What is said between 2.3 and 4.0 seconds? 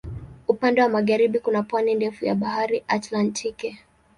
Bahari Atlantiki.